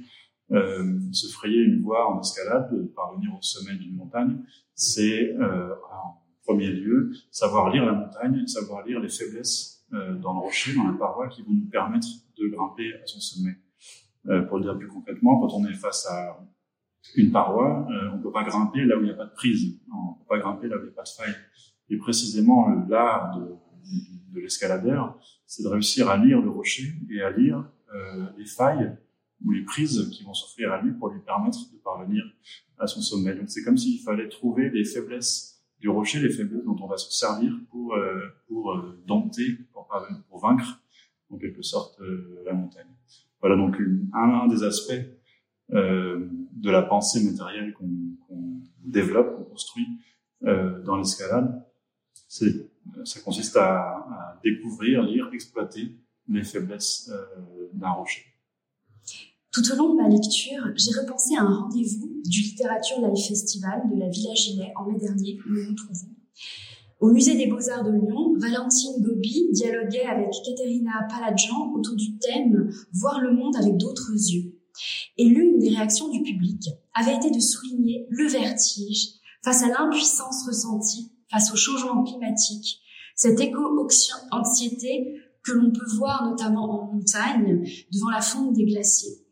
euh, 0.51 0.99
se 1.11 1.31
frayer 1.31 1.61
une 1.61 1.81
voie 1.81 2.13
en 2.13 2.19
escalade, 2.19 2.69
parvenir 2.95 3.31
au 3.33 3.41
sommet 3.41 3.75
d'une 3.75 3.95
montagne, 3.95 4.37
c'est 4.75 5.33
euh, 5.35 5.73
en 5.91 6.21
premier 6.43 6.67
lieu 6.67 7.11
savoir 7.31 7.69
lire 7.69 7.85
la 7.85 7.93
montagne, 7.93 8.45
savoir 8.45 8.85
lire 8.85 8.99
les 8.99 9.09
faiblesses 9.09 9.82
euh, 9.82 9.82
dans 9.93 10.33
le 10.33 10.39
rocher, 10.39 10.75
dans 10.75 10.87
la 10.87 10.93
paroi, 10.93 11.27
qui 11.27 11.43
vont 11.43 11.51
nous 11.51 11.69
permettre 11.69 12.07
de 12.37 12.47
grimper 12.47 12.93
à 12.95 13.05
son 13.05 13.19
sommet. 13.19 13.55
Euh, 14.27 14.41
pour 14.43 14.57
le 14.57 14.63
dire 14.63 14.77
plus 14.77 14.87
concrètement, 14.87 15.39
quand 15.39 15.53
on 15.55 15.65
est 15.65 15.73
face 15.73 16.07
à 16.07 16.39
une 17.15 17.31
paroi, 17.31 17.85
euh, 17.91 18.11
on 18.13 18.17
ne 18.17 18.23
peut 18.23 18.31
pas 18.31 18.43
grimper 18.43 18.85
là 18.85 18.97
où 18.97 19.01
il 19.01 19.05
n'y 19.05 19.11
a 19.11 19.15
pas 19.15 19.25
de 19.25 19.33
prise, 19.33 19.77
on 19.93 20.11
ne 20.11 20.17
peut 20.19 20.25
pas 20.29 20.39
grimper 20.39 20.67
là 20.67 20.77
où 20.77 20.79
il 20.79 20.85
n'y 20.85 20.89
a 20.89 20.93
pas 20.93 21.03
de 21.03 21.09
faille. 21.09 21.35
Et 21.89 21.97
précisément, 21.97 22.69
l'art 22.87 23.37
de, 23.37 23.55
de 24.33 24.39
l'escaladeur, 24.39 25.19
c'est 25.45 25.63
de 25.63 25.67
réussir 25.67 26.09
à 26.09 26.17
lire 26.17 26.41
le 26.41 26.49
rocher 26.49 26.93
et 27.09 27.21
à 27.21 27.29
lire 27.29 27.65
euh, 27.93 28.25
les 28.37 28.45
failles 28.45 28.95
ou 29.43 29.51
les 29.51 29.63
prises 29.63 30.09
qui 30.11 30.23
vont 30.23 30.33
s'offrir 30.33 30.71
à 30.71 30.81
lui 30.81 30.93
pour 30.93 31.09
lui 31.09 31.19
permettre 31.19 31.59
de 31.71 31.77
parvenir 31.77 32.23
à 32.79 32.87
son 32.87 33.01
sommet. 33.01 33.35
Donc 33.35 33.49
c'est 33.49 33.63
comme 33.63 33.77
s'il 33.77 33.99
fallait 34.01 34.29
trouver 34.29 34.69
les 34.69 34.85
faiblesses 34.85 35.61
du 35.79 35.89
rocher, 35.89 36.19
les 36.19 36.29
faiblesses 36.29 36.63
dont 36.63 36.77
on 36.81 36.87
va 36.87 36.97
se 36.97 37.11
servir 37.11 37.53
pour, 37.69 37.93
euh, 37.93 38.21
pour 38.47 38.71
euh, 38.71 39.03
dompter, 39.05 39.57
pour, 40.29 40.39
vaincre 40.39 40.81
en 41.29 41.37
quelque 41.37 41.61
sorte 41.61 41.99
euh, 42.01 42.41
la 42.45 42.53
montagne. 42.53 42.87
Voilà 43.41 43.55
donc 43.55 43.75
un, 44.13 44.47
des 44.47 44.63
aspects 44.63 44.93
euh, 45.73 46.27
de 46.51 46.69
la 46.69 46.81
pensée 46.81 47.23
matérielle 47.23 47.73
qu'on 47.73 47.85
qu 47.87 48.33
développe, 48.85 49.35
qu'on 49.35 49.43
construit 49.43 49.87
euh, 50.43 50.81
dans 50.83 50.97
l'escalade. 50.97 51.65
Ça 52.27 53.19
consiste 53.23 53.55
à, 53.57 53.79
à, 53.79 54.39
découvrir, 54.43 55.03
lire, 55.03 55.29
exploiter 55.33 55.97
les 56.27 56.43
faiblesses 56.43 57.11
d'un 57.73 57.91
rocher. 57.91 58.23
Tout 59.53 59.61
au 59.71 59.75
long 59.75 59.93
de 59.93 60.01
ma 60.01 60.09
lecture, 60.09 60.63
j'ai 60.75 60.99
repensé 60.99 61.35
à 61.35 61.43
un 61.43 61.61
rendez-vous 61.61 62.21
du 62.25 62.41
Littérature 62.41 62.97
Live 63.01 63.23
Festival 63.27 63.83
de 63.93 63.99
la 63.99 64.09
Villa 64.09 64.33
Gilet 64.33 64.73
en 64.75 64.89
mai 64.89 64.97
dernier, 64.97 65.39
où 65.45 65.49
nous 65.49 65.69
nous 65.69 65.75
trouvons. 65.75 66.09
Au 66.99 67.11
Musée 67.11 67.35
des 67.35 67.47
Beaux-Arts 67.47 67.83
de 67.83 67.91
Lyon, 67.91 68.33
Valentine 68.37 69.01
Bobby 69.01 69.49
dialoguait 69.51 70.05
avec 70.05 70.29
Caterina 70.45 71.07
Paladjan 71.09 71.73
autour 71.73 71.95
du 71.95 72.17
thème 72.17 72.69
Voir 72.93 73.19
le 73.19 73.33
monde 73.33 73.55
avec 73.55 73.77
d'autres 73.77 74.11
yeux. 74.11 74.57
Et 75.17 75.25
l'une 75.25 75.59
des 75.59 75.69
réactions 75.69 76.09
du 76.09 76.23
public 76.23 76.69
avait 76.93 77.15
été 77.15 77.29
de 77.29 77.39
souligner 77.39 78.07
le 78.09 78.27
vertige 78.27 79.09
face 79.43 79.63
à 79.63 79.67
l'impuissance 79.67 80.47
ressentie 80.47 81.11
face 81.29 81.51
au 81.51 81.55
changement 81.55 82.03
climatique, 82.03 82.79
cette 83.15 83.39
éco-anxiété 83.39 85.19
que 85.43 85.51
l'on 85.51 85.71
peut 85.71 85.95
voir 85.97 86.29
notamment 86.29 86.83
en 86.83 86.93
montagne 86.93 87.67
devant 87.91 88.09
la 88.09 88.21
fonte 88.21 88.53
des 88.53 88.65
glaciers 88.65 89.23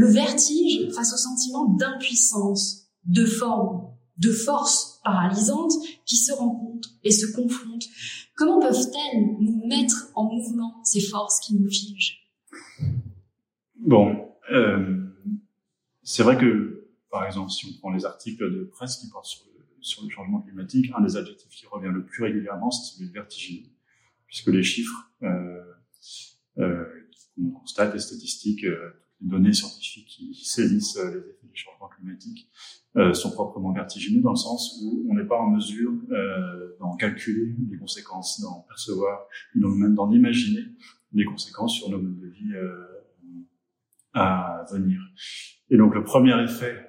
le 0.00 0.06
vertige 0.06 0.90
face 0.94 1.12
au 1.12 1.16
sentiment 1.16 1.66
d'impuissance, 1.66 2.86
de 3.04 3.26
forme, 3.26 3.90
de 4.16 4.32
force 4.32 4.89
paralysante 5.02 5.72
qui 6.04 6.16
se 6.16 6.32
rencontrent 6.32 6.90
et 7.04 7.10
se 7.10 7.34
confrontent. 7.34 7.86
Comment 8.36 8.60
peuvent-elles 8.60 9.36
nous 9.40 9.66
mettre 9.66 10.10
en 10.14 10.24
mouvement 10.24 10.82
ces 10.84 11.00
forces 11.00 11.40
qui 11.40 11.54
nous 11.54 11.68
figent 11.68 12.28
Bon, 13.76 14.28
euh, 14.52 15.06
c'est 16.02 16.22
vrai 16.22 16.36
que, 16.36 16.88
par 17.10 17.24
exemple, 17.24 17.50
si 17.50 17.66
on 17.66 17.78
prend 17.78 17.90
les 17.90 18.04
articles 18.04 18.50
de 18.50 18.64
presse 18.64 18.96
qui 18.96 19.08
portent 19.08 19.26
sur 19.26 20.02
le, 20.02 20.10
changement 20.10 20.42
climatique, 20.42 20.90
un 20.94 21.00
des 21.00 21.16
adjectifs 21.16 21.50
qui 21.50 21.66
revient 21.66 21.90
le 21.92 22.04
plus 22.04 22.22
régulièrement, 22.22 22.70
c'est 22.70 22.94
celui 22.94 23.08
de 23.08 23.14
vertigineux, 23.14 23.70
puisque 24.26 24.48
les 24.48 24.62
chiffres 24.62 25.10
euh, 25.22 25.62
euh, 26.58 26.84
qu'on 27.34 27.50
constate, 27.50 27.94
les 27.94 28.00
statistiques, 28.00 28.66
données 29.20 29.52
scientifiques 29.52 30.06
qui 30.06 30.34
saisissent 30.34 30.96
euh, 30.96 31.10
les 31.10 31.18
effets 31.18 31.46
du 31.46 31.56
changement 31.56 31.88
climatique 31.88 32.48
euh, 32.96 33.12
sont 33.12 33.30
proprement 33.32 33.72
vertigineux 33.72 34.22
dans 34.22 34.30
le 34.30 34.36
sens 34.36 34.80
où 34.82 35.06
on 35.10 35.14
n'est 35.14 35.26
pas 35.26 35.38
en 35.38 35.50
mesure 35.50 35.92
euh, 36.10 36.76
d'en 36.80 36.96
calculer 36.96 37.54
les 37.70 37.78
conséquences, 37.78 38.40
d'en 38.40 38.64
percevoir, 38.68 39.26
même 39.54 39.94
d'en 39.94 40.10
imaginer 40.10 40.62
les 41.12 41.24
conséquences 41.24 41.74
sur 41.74 41.90
nos 41.90 41.98
modes 41.98 42.20
de 42.20 42.28
vie 42.28 42.54
à 44.14 44.64
venir. 44.72 45.00
Et 45.70 45.76
donc 45.76 45.94
le 45.94 46.04
premier 46.04 46.40
effet 46.42 46.86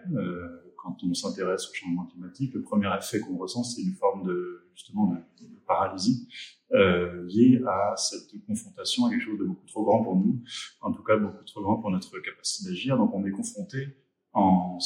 quand 0.77 0.97
on 1.03 1.13
s'intéresse 1.13 1.69
au 1.69 1.73
changement 1.73 2.05
climatique, 2.05 2.53
le 2.53 2.61
premier 2.61 2.89
effet 2.97 3.19
qu'on 3.19 3.37
ressent, 3.37 3.63
c'est 3.63 3.81
une 3.81 3.93
forme 3.93 4.25
de 4.25 4.67
justement 4.73 5.07
de 5.07 5.47
paralysie 5.67 6.27
euh, 6.73 7.25
liée 7.27 7.61
à 7.67 7.95
cette 7.97 8.31
confrontation 8.47 9.05
à 9.05 9.09
quelque 9.09 9.23
chose 9.23 9.39
de 9.39 9.45
beaucoup 9.45 9.65
trop 9.67 9.83
grand 9.83 10.03
pour 10.03 10.15
nous, 10.15 10.41
en 10.81 10.91
tout 10.91 11.03
cas 11.03 11.17
beaucoup 11.17 11.43
trop 11.45 11.61
grand 11.61 11.77
pour 11.77 11.91
notre 11.91 12.17
capacité 12.19 12.69
d'agir. 12.69 12.97
Donc 12.97 13.13
on 13.13 13.25
est 13.25 13.31
confronté 13.31 13.87
en 14.33 14.79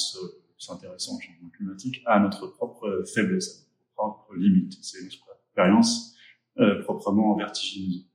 s'intéressant 0.58 1.18
au 1.18 1.20
changement 1.20 1.50
climatique 1.50 2.02
à 2.06 2.20
notre 2.20 2.48
propre 2.48 3.04
faiblesse, 3.14 3.50
à 3.50 3.60
notre 3.60 3.94
propre 3.96 4.36
limite. 4.36 4.78
C'est 4.82 5.00
une 5.00 5.08
expérience 5.08 6.16
euh, 6.60 6.82
proprement 6.84 7.36
vertigineuse. 7.36 8.06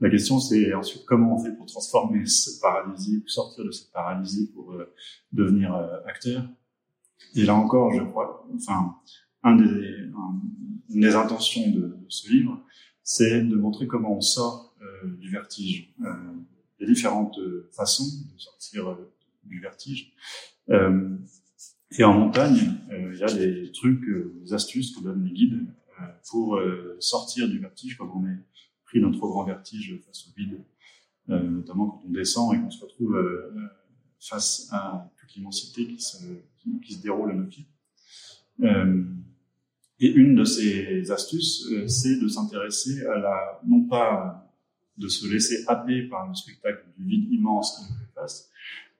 La 0.00 0.10
question, 0.10 0.38
c'est 0.40 0.74
ensuite 0.74 1.04
comment 1.06 1.36
on 1.36 1.38
fait 1.38 1.52
pour 1.56 1.66
transformer 1.66 2.26
cette 2.26 2.60
paralysie, 2.60 3.22
ou 3.24 3.28
sortir 3.28 3.64
de 3.64 3.70
cette 3.70 3.92
paralysie 3.92 4.50
pour 4.52 4.72
euh, 4.72 4.92
devenir 5.32 5.74
euh, 5.74 6.00
acteur. 6.04 6.44
Et 7.34 7.44
là 7.44 7.54
encore, 7.54 7.92
je 7.92 8.02
crois, 8.02 8.46
enfin, 8.54 8.96
un 9.42 9.56
des, 9.56 10.10
une 10.90 11.00
des 11.00 11.14
intentions 11.14 11.70
de, 11.70 11.96
ce 12.08 12.30
livre, 12.30 12.60
c'est 13.06 13.40
de 13.40 13.56
montrer 13.56 13.86
comment 13.86 14.16
on 14.16 14.20
sort 14.20 14.74
euh, 14.82 15.08
du 15.16 15.30
vertige. 15.30 15.94
il 16.00 16.80
y 16.80 16.84
a 16.84 16.86
différentes 16.86 17.38
façons 17.72 18.04
de 18.04 18.38
sortir 18.38 18.98
du 19.44 19.60
vertige. 19.60 20.12
et 20.68 22.04
en 22.04 22.12
montagne, 22.12 22.74
il 22.90 23.16
y 23.16 23.22
a 23.22 23.32
des 23.32 23.70
trucs, 23.72 24.04
des 24.42 24.52
astuces 24.52 24.94
que 24.94 25.02
donnent 25.02 25.24
les 25.24 25.32
guides 25.32 25.66
pour 26.28 26.60
sortir 26.98 27.48
du 27.48 27.58
vertige 27.58 27.96
quand 27.96 28.12
on 28.14 28.26
est 28.26 28.38
pris 28.86 29.00
d'un 29.00 29.10
trop 29.10 29.28
grand 29.28 29.44
vertige 29.44 29.98
face 30.06 30.28
au 30.28 30.32
vide, 30.36 30.64
euh, 31.28 31.42
notamment 31.42 31.88
quand 31.88 32.02
on 32.06 32.10
descend 32.10 32.54
et 32.54 32.58
qu'on 32.58 32.70
se 32.70 32.82
retrouve 32.82 33.16
euh, 33.16 33.52
face 34.20 34.68
à 34.72 35.10
toute 35.18 35.34
l'immensité 35.34 35.86
qui 35.86 36.00
se, 36.00 37.02
déroule 37.02 37.32
à 37.32 37.34
nos 37.34 37.46
pieds. 37.46 37.66
Euh, 38.62 39.04
et 39.98 40.12
une 40.12 40.34
de 40.34 40.44
ces 40.44 41.10
astuces, 41.10 41.68
c'est 41.86 42.20
de 42.20 42.28
s'intéresser 42.28 43.04
à 43.06 43.18
la, 43.18 43.60
non 43.66 43.84
pas 43.84 44.52
de 44.98 45.08
se 45.08 45.30
laisser 45.30 45.64
happer 45.66 46.02
par 46.02 46.28
le 46.28 46.34
spectacle 46.34 46.84
du 46.96 47.04
vide 47.04 47.32
immense 47.32 47.76
qui 47.76 47.92
nous 47.92 47.98
face, 48.14 48.50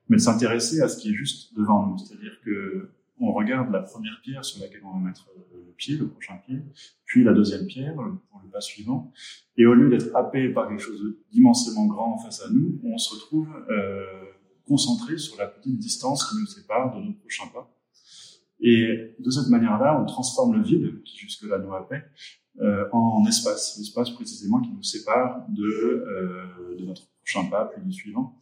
mais 0.09 0.17
de 0.17 0.23
s'intéresser 0.23 0.81
à 0.81 0.89
ce 0.89 0.99
qui 0.99 1.11
est 1.11 1.15
juste 1.15 1.55
devant 1.57 1.87
nous. 1.87 1.99
C'est-à-dire 1.99 2.39
que 2.45 2.91
on 3.19 3.33
regarde 3.33 3.71
la 3.73 3.81
première 3.81 4.21
pierre 4.23 4.45
sur 4.45 4.61
laquelle 4.61 4.83
on 4.85 4.99
va 4.99 5.07
mettre 5.07 5.27
le 5.55 5.73
pied, 5.73 5.97
le 5.97 6.07
prochain 6.09 6.37
pied, 6.47 6.59
puis 7.07 7.25
la 7.25 7.33
deuxième 7.33 7.67
pierre 7.67 7.95
pour 7.95 8.05
le 8.05 8.51
pas 8.51 8.61
suivant. 8.61 9.13
Et 9.57 9.67
au 9.67 9.75
lieu 9.75 9.89
d'être 9.89 10.15
happé 10.15 10.49
par 10.49 10.69
quelque 10.69 10.83
chose 10.83 11.03
d'immensément 11.31 11.87
grand 11.87 12.19
face 12.19 12.43
à 12.43 12.51
nous, 12.51 12.81
on 12.85 12.99
se 12.99 13.15
retrouve 13.15 13.49
euh, 13.71 14.05
concentré 14.67 15.19
sur 15.19 15.37
la 15.39 15.47
petite 15.47 15.79
distance 15.79 16.29
qui 16.29 16.37
nous 16.39 16.47
sépare 16.47 16.95
de 16.97 17.03
nos 17.03 17.13
prochains 17.13 17.49
pas. 17.49 17.71
Et 18.61 19.15
de 19.19 19.31
cette 19.31 19.49
manière-là, 19.49 20.01
on 20.01 20.07
transforme 20.07 20.55
le 20.57 20.63
vide, 20.63 21.03
qui 21.05 21.19
jusque-là 21.19 21.59
nous 21.59 21.75
happait, 21.75 22.05
euh, 22.61 22.89
en 22.93 23.25
espace, 23.27 23.77
l'espace 23.79 24.11
précisément 24.11 24.61
qui 24.61 24.71
nous 24.71 24.83
sépare 24.83 25.47
de, 25.51 25.63
euh, 25.63 26.77
de 26.79 26.85
notre 26.87 27.03
prochain 27.19 27.45
pas, 27.51 27.67
puis 27.67 27.83
du 27.85 27.93
suivant. 27.93 28.39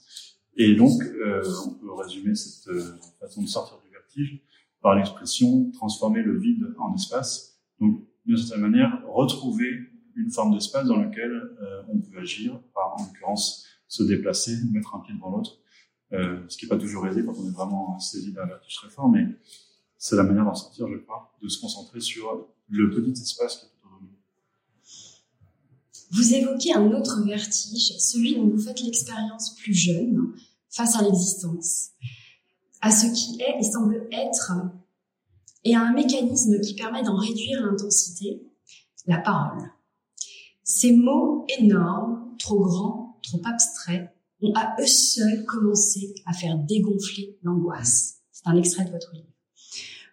Et 0.57 0.75
donc, 0.75 1.03
euh, 1.03 1.43
on 1.67 1.71
peut 1.75 1.93
résumer 1.93 2.35
cette 2.35 2.69
euh, 2.69 2.95
façon 3.21 3.43
de 3.43 3.49
sortir 3.49 3.79
du 3.85 3.91
vertige 3.91 4.41
par 4.81 4.95
l'expression 4.95 5.71
transformer 5.73 6.23
le 6.23 6.39
vide 6.39 6.75
en 6.79 6.95
espace. 6.95 7.59
Donc, 7.81 8.05
d'une 8.25 8.37
certaine 8.37 8.61
manière, 8.61 9.03
retrouver 9.09 9.91
une 10.15 10.31
forme 10.31 10.55
d'espace 10.55 10.87
dans 10.87 11.03
lequel 11.03 11.31
euh, 11.33 11.83
on 11.89 11.99
peut 11.99 12.19
agir, 12.19 12.61
par, 12.73 12.95
en 12.99 13.05
l'occurrence 13.05 13.67
se 13.89 14.05
déplacer, 14.05 14.57
mettre 14.73 14.95
un 14.95 15.01
pied 15.01 15.15
devant 15.15 15.31
l'autre, 15.31 15.59
euh, 16.13 16.41
ce 16.49 16.57
qui 16.57 16.67
n'est 16.67 16.69
pas 16.69 16.79
toujours 16.79 17.07
aisé 17.09 17.25
quand 17.25 17.35
on 17.37 17.49
est 17.49 17.53
vraiment 17.53 17.99
saisi 17.99 18.33
d'un 18.33 18.47
vertige 18.47 18.77
très 18.77 18.91
fort, 18.91 19.09
mais 19.09 19.27
c'est 20.05 20.17
la 20.17 20.23
manière 20.23 20.45
d'en 20.45 20.55
sortir, 20.55 20.87
je 20.87 20.99
crois, 20.99 21.35
de 21.41 21.49
se 21.49 21.59
concentrer 21.59 21.99
sur 21.99 22.47
le 22.69 22.91
petit 22.91 23.23
espace 23.23 23.57
qui 23.57 23.65
est 23.65 23.69
autour 23.69 23.99
de 23.99 24.05
nous. 24.05 24.13
Vous 26.11 26.35
évoquez 26.35 26.75
un 26.75 26.93
autre 26.93 27.25
vertige, 27.25 27.97
celui 27.99 28.37
dont 28.37 28.47
vous 28.47 28.61
faites 28.61 28.83
l'expérience 28.83 29.55
plus 29.55 29.73
jeune, 29.73 30.35
face 30.69 30.95
à 30.97 31.03
l'existence 31.03 31.93
à 32.83 32.91
ce 32.91 33.07
qui 33.07 33.41
est 33.41 33.59
et 33.59 33.63
semble 33.63 34.07
être, 34.13 34.53
et 35.65 35.75
à 35.75 35.81
un 35.81 35.95
mécanisme 35.95 36.61
qui 36.61 36.75
permet 36.75 37.03
d'en 37.03 37.17
réduire 37.17 37.65
l'intensité, 37.65 38.47
la 39.07 39.17
parole. 39.17 39.71
Ces 40.65 40.93
mots 40.93 41.47
énormes, 41.59 42.37
trop 42.39 42.63
grands, 42.63 43.19
trop 43.23 43.41
abstraits, 43.47 44.11
ont 44.43 44.53
à 44.55 44.77
eux 44.79 44.87
seuls 44.87 45.47
commencé 45.47 46.15
à 46.27 46.35
faire 46.35 46.59
dégonfler 46.59 47.39
l'angoisse. 47.43 48.17
C'est 48.33 48.47
un 48.47 48.57
extrait 48.59 48.85
de 48.85 48.91
votre 48.91 49.15
livre. 49.15 49.34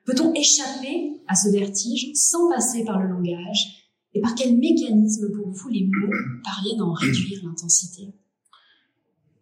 Peut-on 0.06 0.34
échapper 0.34 1.22
à 1.28 1.36
ce 1.36 1.50
vertige 1.50 2.12
sans 2.16 2.50
passer 2.50 2.84
par 2.86 3.00
le 3.00 3.08
langage 3.08 3.90
Et 4.14 4.22
par 4.22 4.36
quel 4.36 4.58
mécanisme 4.58 5.32
pour 5.32 5.52
vous 5.52 5.70
les 5.70 5.86
mots 5.86 6.14
parviennent 6.44 6.82
à 6.82 6.86
en 6.86 6.94
réduire 6.94 7.42
l'intensité? 7.44 8.14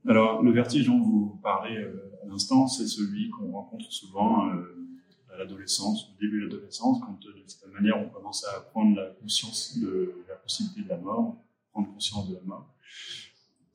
Alors, 0.08 0.42
le 0.42 0.52
vertige 0.52 0.88
dont 0.88 1.00
vous 1.02 1.40
parlez 1.44 1.78
euh, 1.78 2.10
l'instant, 2.30 2.68
c'est 2.68 2.88
celui 2.88 3.30
qu'on 3.30 3.52
rencontre 3.52 3.92
souvent 3.92 4.50
euh, 4.50 4.88
à 5.34 5.38
l'adolescence, 5.38 6.10
au 6.10 6.22
début 6.22 6.42
de 6.42 6.46
l'adolescence, 6.46 7.00
quand 7.02 7.20
euh, 7.26 7.34
de 7.34 7.44
cette 7.48 7.72
manière 7.74 7.98
on 7.98 8.10
commence 8.10 8.46
à 8.46 8.62
prendre 8.62 9.16
conscience 9.20 9.78
de 9.78 10.24
la 10.28 10.36
possibilité 10.36 10.84
de 10.84 10.90
la 10.90 10.98
mort, 10.98 11.38
prendre 11.72 11.92
conscience 11.92 12.30
de 12.30 12.36
la 12.36 12.42
mort. 12.42 12.74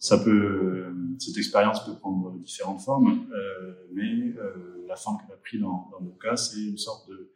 Ça 0.05 0.19
peut, 0.19 0.85
cette 1.19 1.39
expérience 1.39 1.83
peut 1.87 1.95
prendre 1.99 2.31
différentes 2.41 2.83
formes, 2.83 3.27
euh, 3.33 3.73
mais 3.95 4.35
euh, 4.37 4.85
la 4.87 4.97
forme 4.97 5.17
qu'elle 5.17 5.35
a 5.35 5.39
pris 5.39 5.59
dans, 5.59 5.89
dans 5.93 6.01
nos 6.03 6.13
cas, 6.13 6.37
c'est 6.37 6.63
une 6.63 6.77
sorte 6.77 7.09
de 7.09 7.33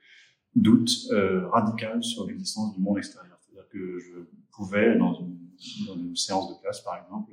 doute 0.55 0.91
euh, 1.11 1.49
radical 1.49 2.05
sur 2.05 2.27
l'existence 2.27 2.75
du 2.75 2.83
monde 2.83 2.99
extérieur. 2.99 3.39
C'est-à-dire 3.41 3.71
que 3.71 3.99
je 3.99 4.19
pouvais, 4.53 4.99
dans 4.99 5.15
une, 5.15 5.39
dans 5.87 5.97
une 5.97 6.15
séance 6.15 6.51
de 6.51 6.61
classe 6.61 6.83
par 6.83 7.03
exemple, 7.03 7.33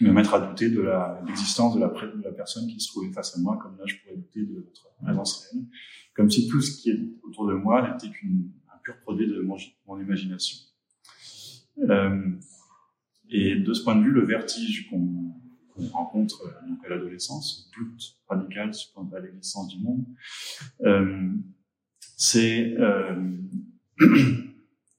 me 0.00 0.12
mettre 0.12 0.32
à 0.32 0.40
douter 0.40 0.70
de 0.70 0.82
l'existence 1.26 1.74
de 1.74 1.80
la, 1.80 1.88
de 1.88 2.24
la 2.24 2.32
personne 2.32 2.68
qui 2.68 2.80
se 2.80 2.88
trouvait 2.88 3.12
face 3.12 3.36
à 3.36 3.40
moi, 3.42 3.58
comme 3.60 3.76
là 3.76 3.84
je 3.84 3.96
pourrais 3.96 4.16
douter 4.16 4.46
de 4.46 4.60
votre 4.60 4.88
présence 5.02 5.46
réelle, 5.52 5.66
comme 6.14 6.30
si 6.30 6.48
tout 6.48 6.62
ce 6.62 6.80
qui 6.80 6.88
est 6.88 7.00
autour 7.22 7.48
de 7.48 7.52
moi 7.52 7.86
n'était 7.86 8.08
qu'un 8.08 8.78
pur 8.82 8.98
produit 9.02 9.28
de 9.28 9.42
mon, 9.42 9.58
mon 9.86 10.00
imagination. 10.00 10.56
Euh, 11.90 12.32
et 13.30 13.56
de 13.56 13.74
ce 13.74 13.84
point 13.84 13.96
de 13.96 14.04
vue, 14.04 14.10
le 14.10 14.24
vertige 14.24 14.88
qu'on 14.88 15.34
rencontre 15.92 16.44
euh, 16.46 16.68
donc 16.68 16.84
à 16.84 16.88
l'adolescence, 16.88 17.70
doute 17.76 18.16
radical 18.28 18.74
sur 18.74 19.06
l'existence 19.22 19.68
du 19.68 19.82
monde, 19.82 20.04
euh, 20.82 21.32
c'est 22.16 22.74
euh, 22.78 23.36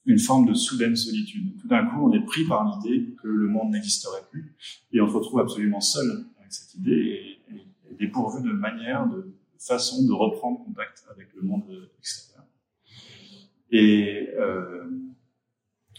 une 0.06 0.20
forme 0.20 0.48
de 0.48 0.54
soudaine 0.54 0.96
solitude. 0.96 1.58
Tout 1.60 1.68
d'un 1.68 1.86
coup, 1.86 2.08
on 2.08 2.14
est 2.14 2.26
pris 2.26 2.46
par 2.46 2.66
l'idée 2.66 3.16
que 3.22 3.28
le 3.28 3.48
monde 3.48 3.72
n'existerait 3.72 4.24
plus 4.30 4.56
et 4.94 5.02
on 5.02 5.08
se 5.08 5.14
retrouve 5.14 5.40
absolument 5.40 5.82
seul 5.82 6.26
avec 6.40 6.52
cette 6.52 6.76
idée 6.76 7.40
et, 7.52 7.66
dépourvu 8.00 8.42
de 8.42 8.54
manière, 8.54 9.10
de 9.10 9.36
façon 9.58 10.08
de 10.08 10.14
reprendre 10.14 10.64
contact 10.64 11.04
avec 11.12 11.28
le 11.36 11.42
monde 11.42 11.66
extérieur. 11.98 12.46
Et 13.72 14.30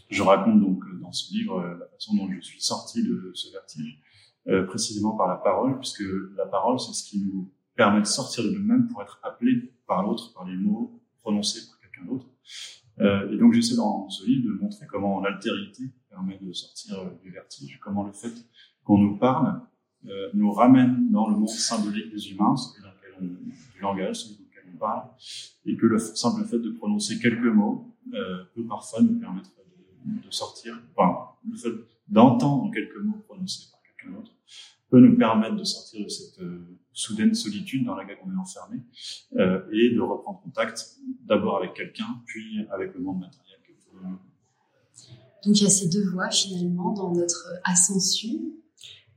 je 0.09 0.23
raconte 0.23 0.61
donc 0.63 0.83
dans 1.11 1.13
ce 1.13 1.33
livre 1.33 1.61
la 1.61 1.87
façon 1.87 2.15
dont 2.15 2.31
je 2.31 2.41
suis 2.41 2.61
sorti 2.61 3.03
de 3.03 3.33
ce 3.35 3.51
vertige, 3.51 4.01
euh, 4.47 4.65
précisément 4.65 5.17
par 5.17 5.27
la 5.27 5.37
parole, 5.37 5.77
puisque 5.79 6.05
la 6.37 6.47
parole, 6.47 6.79
c'est 6.79 6.93
ce 6.93 7.03
qui 7.03 7.21
nous 7.21 7.51
permet 7.75 8.01
de 8.01 8.07
sortir 8.07 8.45
de 8.45 8.51
nous-mêmes 8.51 8.87
pour 8.89 9.03
être 9.03 9.19
appelé 9.25 9.73
par 9.89 10.05
l'autre, 10.05 10.33
par 10.33 10.45
les 10.45 10.57
mots 10.57 11.01
prononcés 11.21 11.67
par 11.67 11.81
quelqu'un 11.81 12.07
d'autre. 12.07 12.27
Euh, 13.01 13.33
et 13.33 13.39
donc 13.39 13.55
j'essaie 13.55 13.77
dans 13.77 14.09
ce 14.09 14.25
livre 14.25 14.53
de 14.53 14.53
montrer 14.53 14.87
comment 14.87 15.21
l'altérité 15.21 15.85
permet 16.09 16.39
de 16.41 16.53
sortir 16.53 17.01
euh, 17.01 17.11
du 17.23 17.31
vertige, 17.31 17.81
comment 17.83 18.05
le 18.05 18.13
fait 18.13 18.33
qu'on 18.85 18.99
nous 18.99 19.17
parle 19.17 19.61
euh, 20.07 20.31
nous 20.35 20.53
ramène 20.53 21.11
dans 21.11 21.29
le 21.29 21.37
monde 21.37 21.49
symbolique 21.49 22.11
des 22.13 22.31
humains, 22.31 22.57
celui 22.57 22.83
dans 22.83 22.91
lequel 22.91 23.37
on, 23.81 23.83
langage, 23.83 24.17
celui 24.17 24.37
dans 24.37 24.45
lequel 24.45 24.73
on 24.75 24.79
parle, 24.79 25.09
et 25.67 25.77
que 25.77 25.87
le 25.87 25.99
simple 25.99 26.45
fait 26.45 26.59
de 26.59 26.71
prononcer 26.71 27.19
quelques 27.19 27.53
mots 27.53 27.95
euh, 28.15 28.45
peut 28.55 28.65
parfois 28.67 29.03
nous 29.03 29.19
permettre 29.19 29.51
de, 30.05 30.31
sortir, 30.31 30.81
enfin, 30.97 31.31
le 31.49 31.57
fait 31.57 31.71
d'entendre 32.09 32.71
quelques 32.73 32.99
mots 32.99 33.19
prononcés 33.27 33.69
par 33.71 33.81
quelqu'un 33.83 34.17
d'autre 34.17 34.33
peut 34.89 35.01
nous 35.01 35.17
permettre 35.17 35.57
de 35.57 35.65
sortir 35.65 36.05
de 36.05 36.09
cette 36.09 36.41
euh, 36.41 36.79
soudaine 36.93 37.35
solitude 37.35 37.85
dans 37.85 37.95
laquelle 37.95 38.19
on 38.25 38.33
est 38.33 38.37
enfermé 38.37 38.79
euh, 39.37 39.63
et 39.73 39.91
de 39.95 40.01
reprendre 40.01 40.41
contact 40.41 40.97
d'abord 41.25 41.59
avec 41.59 41.75
quelqu'un, 41.75 42.21
puis 42.27 42.67
avec 42.71 42.95
le 42.95 43.01
monde 43.01 43.21
matériel. 43.21 43.51
Donc 45.45 45.59
il 45.59 45.65
y 45.65 45.67
a 45.67 45.71
ces 45.71 45.89
deux 45.89 46.07
voies 46.11 46.31
finalement 46.31 46.93
dans 46.93 47.13
notre 47.13 47.49
ascension. 47.65 48.39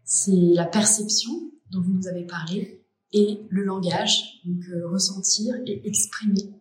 C'est 0.05 0.31
la 0.31 0.65
perception 0.65 1.31
dont 1.71 1.81
vous 1.81 1.93
nous 1.93 2.07
avez 2.07 2.25
parlé 2.25 2.85
et 3.11 3.41
le 3.49 3.63
langage, 3.63 4.41
donc 4.45 4.63
euh, 4.69 4.87
ressentir 4.87 5.55
et 5.65 5.87
exprimer. 5.87 6.53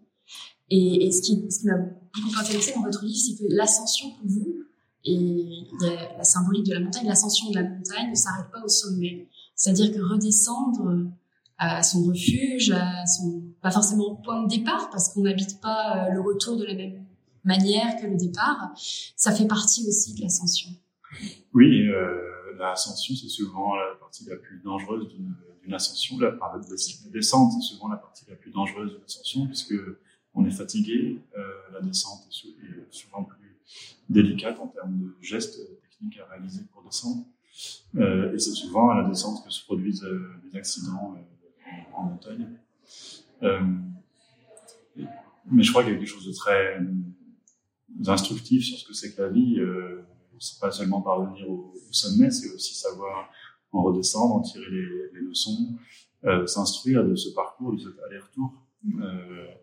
Et, 0.68 1.06
et 1.06 1.12
ce 1.12 1.22
qui, 1.22 1.50
ce 1.50 1.60
qui 1.60 1.66
m'a 1.66 1.78
intéressé 2.38 2.72
dans 2.74 2.82
votre 2.82 3.04
livre, 3.04 3.18
c'est 3.18 3.42
que 3.42 3.54
l'ascension 3.54 4.10
pour 4.10 4.28
vous, 4.28 4.62
et 5.04 5.66
la 5.80 6.24
symbolique 6.24 6.66
de 6.66 6.74
la 6.74 6.80
montagne, 6.80 7.06
l'ascension 7.06 7.50
de 7.50 7.56
la 7.56 7.62
montagne 7.62 8.10
ne 8.10 8.14
s'arrête 8.14 8.50
pas 8.52 8.62
au 8.62 8.68
sommet. 8.68 9.28
C'est-à-dire 9.56 9.92
que 9.92 10.00
redescendre 10.00 11.10
à 11.58 11.82
son 11.82 12.04
refuge, 12.04 12.70
à 12.70 13.06
son 13.06 13.42
pas 13.60 13.70
forcément 13.70 14.16
point 14.16 14.42
de 14.42 14.48
départ 14.48 14.90
parce 14.90 15.08
qu'on 15.12 15.22
n'habite 15.22 15.60
pas 15.60 16.08
le 16.10 16.20
retour 16.20 16.56
de 16.56 16.64
la 16.64 16.74
même 16.74 17.04
manière 17.44 17.96
que 18.00 18.06
le 18.06 18.16
départ. 18.16 18.72
Ça 19.16 19.32
fait 19.32 19.46
partie 19.46 19.86
aussi 19.86 20.14
de 20.14 20.22
l'ascension. 20.22 20.70
Oui, 21.52 21.86
euh, 21.88 22.56
l'ascension 22.58 23.14
c'est 23.14 23.28
souvent 23.28 23.74
la 23.74 23.94
partie 23.98 24.24
la 24.24 24.36
plus 24.36 24.60
dangereuse 24.64 25.08
d'une 25.08 25.74
ascension. 25.74 26.18
La, 26.18 26.30
la 26.30 27.10
descente 27.10 27.52
c'est 27.52 27.74
souvent 27.74 27.88
la 27.88 27.96
partie 27.96 28.24
la 28.28 28.36
plus 28.36 28.50
dangereuse 28.50 28.92
de 28.92 28.98
l'ascension 28.98 29.46
puisque 29.46 29.74
on 30.34 30.44
est 30.44 30.50
fatigué. 30.50 31.18
Descente 31.82 32.26
est 32.30 32.92
souvent 32.94 33.24
plus 33.24 33.38
délicate 34.08 34.58
en 34.60 34.68
termes 34.68 34.98
de 34.98 35.14
gestes 35.20 35.58
techniques 35.82 36.18
à 36.18 36.26
réaliser 36.26 36.62
pour 36.72 36.82
descendre. 36.82 37.24
Euh, 37.96 38.32
et 38.32 38.38
c'est 38.38 38.52
souvent 38.52 38.90
à 38.90 39.02
la 39.02 39.08
descente 39.08 39.44
que 39.44 39.50
se 39.50 39.64
produisent 39.64 40.04
euh, 40.04 40.40
des 40.44 40.56
accidents 40.58 41.14
euh, 41.16 41.70
en 41.94 42.04
montagne. 42.04 42.48
mais 45.50 45.62
je 45.62 45.70
crois 45.70 45.82
qu'il 45.82 45.92
y 45.92 45.96
a 45.96 45.98
quelque 45.98 46.08
chose 46.08 46.26
de 46.26 46.32
très 46.32 46.80
instructif 48.06 48.64
sur 48.64 48.78
ce 48.78 48.86
que 48.86 48.94
c'est 48.94 49.14
que 49.14 49.22
la 49.22 49.28
vie. 49.28 49.60
c'est 50.38 50.60
pas 50.60 50.70
seulement 50.70 51.02
parvenir 51.02 51.48
au, 51.50 51.74
sommet, 51.90 52.30
c'est 52.30 52.50
aussi 52.54 52.74
savoir 52.74 53.28
en 53.70 53.82
redescendre, 53.82 54.34
en 54.36 54.40
tirer 54.40 54.70
les, 54.70 55.10
les 55.12 55.20
leçons, 55.20 55.76
s'instruire 56.46 57.04
de 57.04 57.14
ce 57.14 57.34
parcours, 57.34 57.74
de 57.74 57.78
cet 57.78 57.98
aller-retour. 58.06 58.52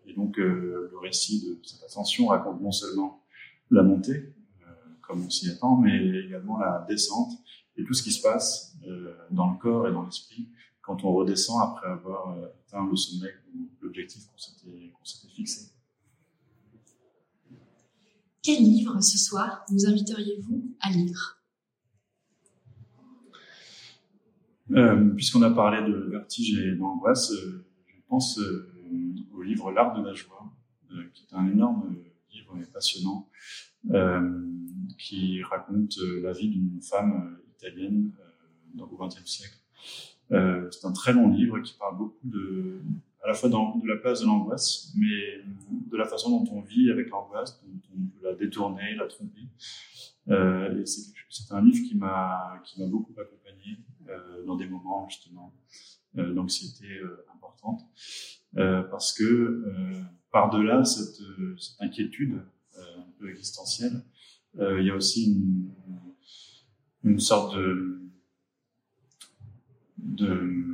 Et 0.06 0.14
donc 0.14 0.36
le 0.38 0.98
récit 1.02 1.46
de 1.46 1.58
cette 1.62 1.82
ascension 1.82 2.26
raconte 2.28 2.60
non 2.60 2.72
seulement 2.72 3.22
la 3.70 3.82
montée, 3.82 4.34
comme 5.02 5.24
on 5.24 5.30
s'y 5.30 5.50
attend, 5.50 5.76
mais 5.76 6.24
également 6.26 6.58
la 6.58 6.84
descente 6.88 7.32
et 7.76 7.84
tout 7.84 7.94
ce 7.94 8.02
qui 8.02 8.12
se 8.12 8.22
passe 8.22 8.76
euh, 8.86 9.14
dans 9.30 9.50
le 9.50 9.58
corps 9.58 9.88
et 9.88 9.92
dans 9.92 10.04
l'esprit 10.04 10.48
quand 10.80 11.04
on 11.04 11.12
redescend 11.12 11.60
après 11.62 11.88
avoir 11.88 12.30
euh, 12.30 12.46
atteint 12.66 12.86
le 12.88 12.96
sommet 12.96 13.32
ou 13.54 13.68
l'objectif 13.80 14.26
qu'on 14.26 14.38
s'était 15.04 15.28
fixé. 15.28 15.72
Quel 18.42 18.62
livre 18.62 19.00
ce 19.00 19.18
soir 19.18 19.64
nous 19.70 19.86
inviteriez-vous 19.86 20.74
à 20.80 20.90
lire? 20.90 21.42
Euh, 24.72 25.10
Puisqu'on 25.10 25.42
a 25.42 25.50
parlé 25.50 25.82
de 25.90 25.96
vertige 26.10 26.58
et 26.58 26.76
d'angoisse, 26.76 27.32
je 27.32 28.00
pense 28.08 28.40
au 29.32 29.42
livre 29.42 29.72
L'art 29.72 29.98
de 29.98 30.06
la 30.06 30.14
joie, 30.14 30.52
qui 31.14 31.24
est 31.24 31.34
un 31.34 31.46
énorme 31.46 31.96
livre 32.32 32.56
passionnant, 32.72 33.28
qui 34.98 35.42
raconte 35.42 35.96
la 36.22 36.32
vie 36.32 36.48
d'une 36.48 36.80
femme 36.82 37.38
italienne 37.60 38.12
euh, 38.78 38.84
au 38.84 38.96
XXe 38.96 39.24
siècle. 39.24 39.56
Euh, 40.32 40.70
c'est 40.70 40.86
un 40.86 40.92
très 40.92 41.12
long 41.12 41.28
livre 41.28 41.58
qui 41.60 41.74
parle 41.74 41.98
beaucoup 41.98 42.28
de, 42.28 42.80
à 43.22 43.28
la 43.28 43.34
fois 43.34 43.48
de 43.48 43.88
la 43.88 43.96
place 43.96 44.20
de 44.20 44.26
l'angoisse, 44.26 44.92
mais 44.96 45.42
de 45.90 45.96
la 45.96 46.04
façon 46.04 46.30
dont 46.30 46.52
on 46.52 46.60
vit 46.60 46.90
avec 46.90 47.10
l'angoisse, 47.10 47.60
dont 47.62 47.80
on 47.94 48.06
peut 48.06 48.28
la 48.28 48.34
détourner, 48.34 48.94
la 48.94 49.06
tromper. 49.06 49.48
Euh, 50.28 50.84
c'est 50.84 51.52
un 51.52 51.62
livre 51.62 51.88
qui 51.88 51.96
m'a 51.96 52.60
qui 52.64 52.80
m'a 52.80 52.86
beaucoup 52.86 53.14
accompagné 53.18 53.78
euh, 54.08 54.44
dans 54.44 54.56
des 54.56 54.66
moments 54.66 55.08
justement 55.08 55.52
euh, 56.18 56.32
d'anxiété 56.32 56.86
euh, 56.86 57.24
importante, 57.34 57.80
euh, 57.82 58.39
parce 58.54 59.12
que 59.12 59.62
par-delà 60.32 60.84
cette, 60.84 61.22
cette 61.58 61.80
inquiétude 61.80 62.42
un 62.76 63.10
peu 63.18 63.30
existentielle, 63.30 64.02
il 64.58 64.84
y 64.84 64.90
a 64.90 64.96
aussi 64.96 65.32
une, 65.32 65.70
une 67.04 67.20
sorte 67.20 67.56
de, 67.56 68.00
de 69.98 70.70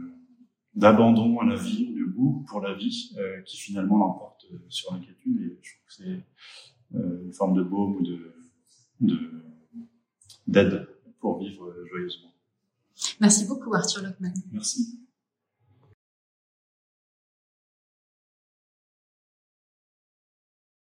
d'abandon 0.75 1.41
à 1.41 1.47
la 1.47 1.57
vie, 1.57 1.95
de 1.95 2.05
goût 2.05 2.45
pour 2.49 2.61
la 2.61 2.75
vie, 2.75 3.15
euh, 3.17 3.41
qui 3.43 3.57
finalement 3.57 3.97
l'emporte 3.97 4.47
sur 4.69 4.93
l'inquiétude. 4.93 5.41
Et 5.41 5.59
je 5.63 5.73
trouve 5.73 5.87
que 5.87 5.95
c'est 5.95 6.97
euh, 6.99 7.25
une 7.25 7.33
forme 7.33 7.57
de 7.57 7.63
baume 7.63 7.97
ou 7.97 8.03
de, 8.03 8.35
de 9.01 9.19
d'aide 10.47 10.87
pour 11.19 11.39
vivre 11.39 11.75
joyeusement. 11.89 12.33
Merci 13.21 13.47
beaucoup 13.47 13.75
Arthur 13.75 14.03
Lockman. 14.03 14.35
Merci. 14.53 15.06